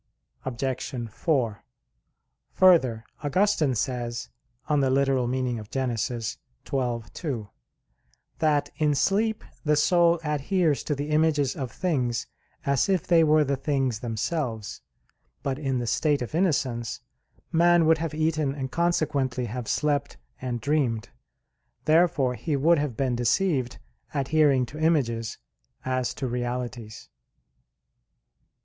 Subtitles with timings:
[0.45, 1.09] Obj.
[1.11, 1.63] 4:
[2.53, 4.29] Further, Augustine says
[4.67, 4.83] (Gen.
[4.83, 5.07] ad lit.
[6.09, 6.35] xii,
[6.65, 7.49] 2)
[8.39, 12.25] that, in sleep the soul adheres to the images of things
[12.65, 14.81] as if they were the things themselves.
[15.43, 17.01] But in the state of innocence
[17.51, 21.09] man would have eaten and consequently have slept and dreamed.
[21.85, 23.77] Therefore he would have been deceived,
[24.15, 25.37] adhering to images
[25.85, 27.07] as to realities.